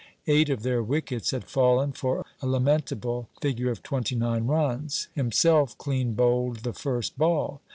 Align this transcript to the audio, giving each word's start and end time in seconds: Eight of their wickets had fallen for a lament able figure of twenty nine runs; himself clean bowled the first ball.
Eight 0.25 0.49
of 0.49 0.63
their 0.63 0.81
wickets 0.81 1.29
had 1.29 1.43
fallen 1.43 1.91
for 1.91 2.25
a 2.41 2.47
lament 2.47 2.91
able 2.91 3.29
figure 3.39 3.69
of 3.69 3.83
twenty 3.83 4.15
nine 4.15 4.47
runs; 4.47 5.09
himself 5.13 5.77
clean 5.77 6.13
bowled 6.15 6.63
the 6.63 6.73
first 6.73 7.19
ball. 7.19 7.61